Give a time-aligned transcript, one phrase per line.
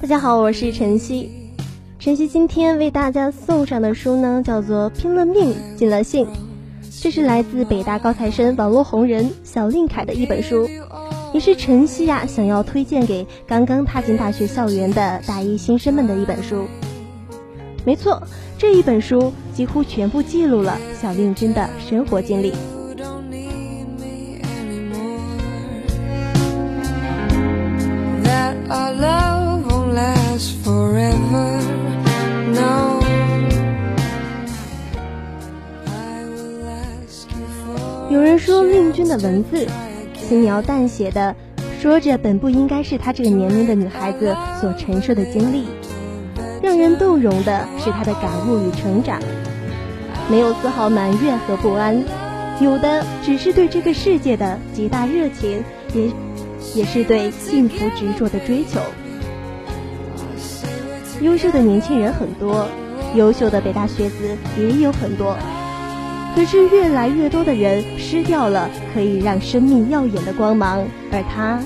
[0.00, 1.32] 大家好，我是晨曦。
[1.98, 6.24] 晨曦今天为大家送上的书呢，叫做《拼了命尽了兴》，
[7.02, 10.70] 这是来自北大高材生、网络红人小令凯的一本书，
[11.34, 16.68] 也是晨曦呀想要推荐给刚刚踏进大学校园的大一新生们的一本书。
[17.84, 18.22] 没错，
[18.62, 22.52] 这一本书几乎全部记录了小令君的生活经历。
[38.08, 39.66] 有人说令君的文字
[40.28, 41.34] 轻描淡写的
[41.80, 45.64] 说着本不应该是她这个年龄的女孩子所承受的经历，
[46.62, 49.20] 让人动容的是他的感悟与成长，
[50.30, 52.04] 没有丝毫埋怨和不安，
[52.60, 56.12] 有的只是对这个世界的极大热情，也
[56.76, 58.80] 也是对幸福执着的追求。
[61.20, 62.68] 优秀的年轻人很多，
[63.16, 65.36] 优秀的北大学子也有很多。
[66.34, 71.60] 可是越来越多的人失掉了可以让生命耀眼的光芒，而他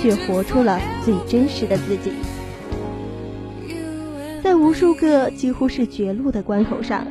[0.00, 2.10] 却活出了最真实的自己。
[4.42, 7.06] 在无数个几乎是绝路的关口上，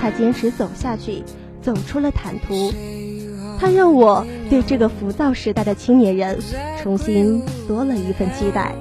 [0.00, 1.22] 他坚持走下去，
[1.60, 2.72] 走出了坦途。
[3.58, 6.38] 他让我对这个浮躁时代的青年人
[6.82, 8.74] 重新多了一份期待。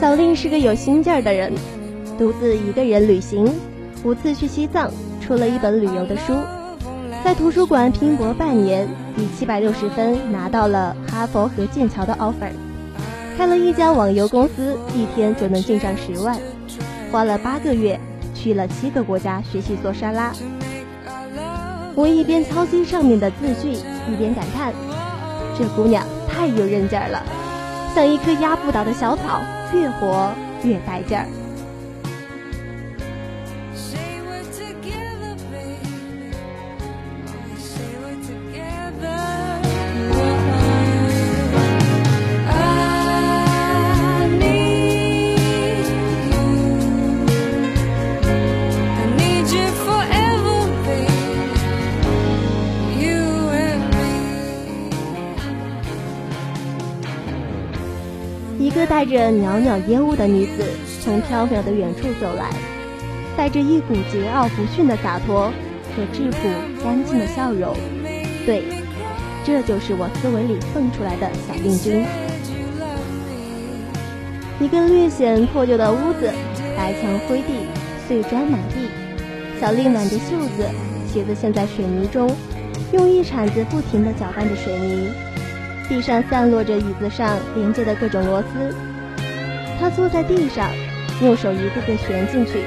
[0.00, 1.52] 小令是个有心劲儿的人，
[2.18, 3.52] 独自一个人旅行，
[4.02, 4.90] 五次去西藏，
[5.20, 6.34] 出了一本旅游的书，
[7.22, 8.88] 在图书馆拼搏半年，
[9.18, 12.50] 以七百六十分拿到了哈佛和剑桥的 offer，
[13.36, 16.34] 开了一家网游公司，一天就能进账十万，
[17.12, 18.00] 花了八个月
[18.34, 20.32] 去了七个国家学习做沙拉。
[21.94, 24.72] 我一边操心上面的字句，一边感叹：
[25.58, 27.22] 这姑娘太有韧劲儿了，
[27.94, 29.42] 像一棵压不倒的小草。
[29.72, 30.32] 越活
[30.64, 31.39] 越带劲儿。
[58.70, 60.62] 一个带着袅袅烟雾的女子
[61.02, 62.50] 从飘渺的远处走来，
[63.36, 65.52] 带着一股桀骜不驯的洒脱
[65.96, 66.48] 和质朴
[66.80, 67.74] 干净的笑容。
[68.46, 68.62] 对，
[69.44, 72.06] 这就是我思维里蹦出来的小令君。
[74.60, 76.30] 一个略显破旧的屋子，
[76.76, 77.66] 白墙灰地，
[78.06, 78.86] 碎砖满地。
[79.60, 80.64] 小丽挽着袖子，
[81.12, 82.30] 鞋子陷在水泥中，
[82.92, 85.08] 用一铲子不停地搅拌着水泥。
[85.90, 88.72] 地上散落着椅子上连接的各种螺丝，
[89.80, 90.70] 他坐在地上，
[91.20, 92.62] 用手一个个旋进去。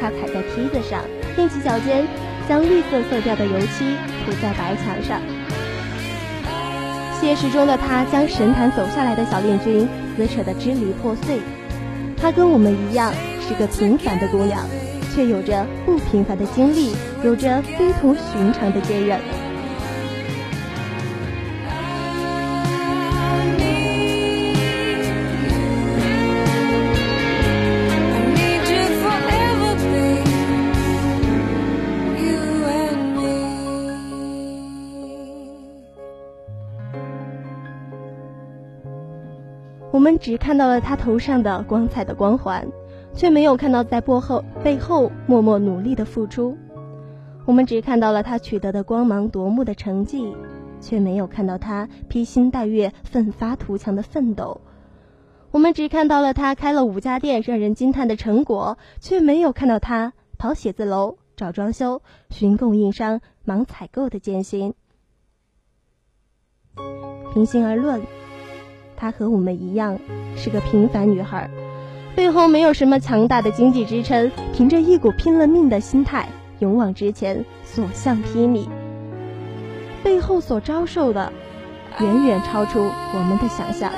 [0.00, 1.00] 他踩在梯子上，
[1.36, 2.06] 踮起脚尖，
[2.48, 5.20] 将绿色色调的油漆涂在白墙上。
[7.20, 11.40] 现实中的他将神坛走下来的小令君撕扯得支离破碎。
[12.16, 14.64] 她跟我们一样是个平凡的姑娘，
[15.12, 16.94] 却有着不平凡的经历，
[17.24, 19.18] 有着非同寻常的坚韧。
[39.92, 42.66] 我们只看到了他头上的光彩的光环，
[43.12, 46.56] 却没有看到在背后背后默默努力的付出。
[47.44, 50.32] 我们只看到了他取得的光芒夺目的成绩，
[50.80, 54.60] 却没有看到他披星戴月、奋发图强的奋斗。
[55.50, 64.72] 我们只看到了他开了五家店让人惊叹的成果，却没有看到他跑写字楼、找装修、寻供应商、忙采购的艰辛。
[67.32, 68.00] 平心而论，
[69.00, 69.98] 她和我们一样
[70.36, 71.48] 是个平凡女孩，
[72.14, 78.68] 背后没有什么强大的经济支撑，凭着一股拼了命的心态，勇往直前，所向披靡。
[80.04, 81.32] 背后所遭受的，
[81.98, 83.90] 远远超出我们的想象。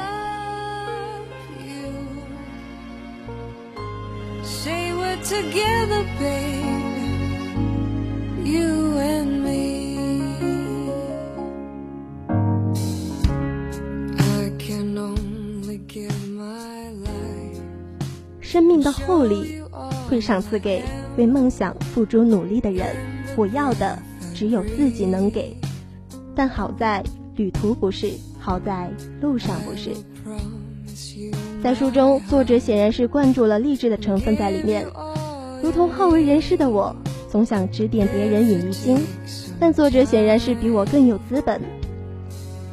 [18.53, 19.63] 生命的厚礼
[20.07, 20.83] 会赏赐给
[21.17, 22.87] 为梦想付出努力的人。
[23.35, 23.99] 我要的
[24.35, 25.57] 只有自己能给，
[26.35, 27.03] 但好在
[27.37, 28.91] 旅途不是，好在
[29.23, 29.93] 路上不是。
[31.63, 34.85] 在书中，作者显然是灌注了励志的成分在里面。
[35.63, 36.95] 如同好为人师的我，
[37.31, 38.99] 总想指点别人以迷津，
[39.59, 41.59] 但作者显然是比我更有资本。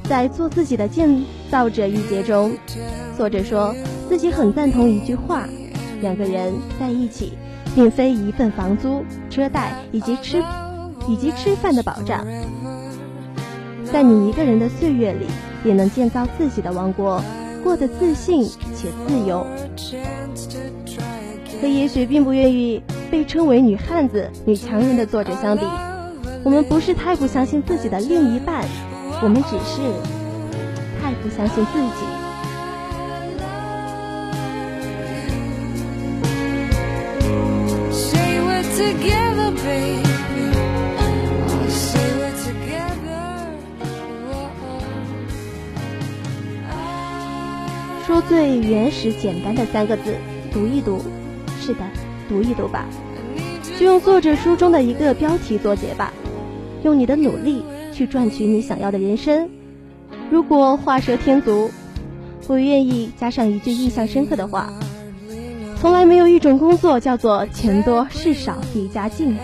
[0.10, 2.52] 在做自己的建造者一节中，
[3.16, 3.74] 作者说
[4.10, 5.48] 自己很赞同一句话。
[6.02, 7.34] 两个人在一起，
[7.76, 10.44] 并非一份房租、车贷以及吃
[11.08, 12.26] 以及吃饭的保障。
[13.92, 15.26] 在你一个人的岁月里，
[15.64, 17.22] 也能建造自己的王国，
[17.64, 18.44] 过得自信
[18.76, 19.46] 且自由。
[21.62, 22.82] 和也许并不愿意
[23.12, 25.66] 被称为女汉子、女强人的作者相比，
[26.44, 28.64] 我们不是太不相信自己的另一半，
[29.22, 29.82] 我们只是
[31.02, 32.19] 太不相信自己。
[48.06, 50.16] 说最原始简单的三个字，
[50.52, 51.00] 读一读。
[51.62, 51.82] 是的，
[52.28, 52.86] 读一读吧。
[53.78, 56.12] 就用作者书中的一个标题作结吧。
[56.84, 57.64] 用你的努力
[57.94, 59.48] 去赚取你想要的人生。
[60.32, 61.70] 如果画蛇添足，
[62.48, 64.74] 我愿意加上一句印象深刻的话。
[65.82, 69.38] 从来没有一种工作叫做钱多事少离家近。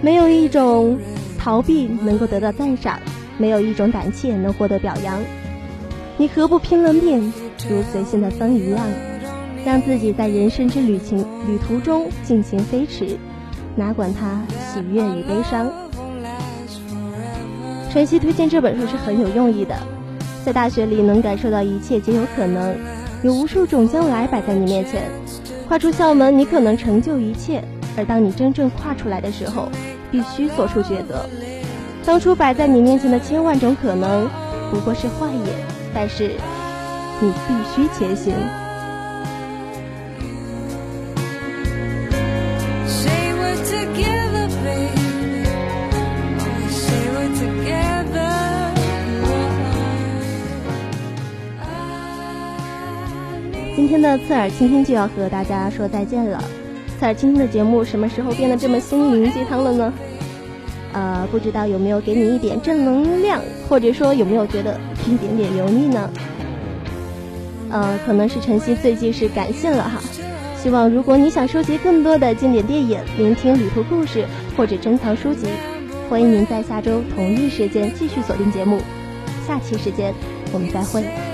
[0.00, 0.98] 没有一种
[1.36, 2.98] 逃避能够得到赞赏，
[3.36, 5.20] 没有一种胆怯能获得表扬。
[6.16, 7.30] 你何不拼了命，
[7.68, 8.86] 如随性的风一样？
[9.64, 13.18] 让自己在人生之旅行旅途中尽情飞驰，
[13.76, 15.70] 哪管它喜悦与悲伤。
[17.90, 19.74] 晨曦推荐这本书是很有用意的，
[20.44, 22.76] 在大学里能感受到一切皆有可能，
[23.22, 25.02] 有无数种将来摆在你面前。
[25.66, 27.62] 跨出校门，你可能成就一切，
[27.96, 29.68] 而当你真正跨出来的时候，
[30.10, 31.28] 必须做出抉择。
[32.04, 34.28] 当初摆在你面前的千万种可能，
[34.70, 35.42] 不过是幻影，
[35.94, 36.30] 但是
[37.20, 38.32] 你必须前行。
[53.90, 56.38] 今天的刺耳倾听就要和大家说再见了。
[56.98, 59.90] 刺耳倾听的节目什么时候变得这么心灵鸡汤了呢？
[60.92, 66.10] 呃，不知道有没有给你一点正能量，或者说有没有觉得一点点油腻呢？
[67.70, 69.98] 呃，可能是晨曦最近是感性了哈。
[70.62, 75.48] 希望如果你想收集更多的经典电影、聆听旅途故事或者珍藏书籍，
[76.10, 78.80] 欢迎您在下周同一时间继续锁定节目。
[79.46, 80.12] 下期时间
[80.52, 81.27] 我们再会。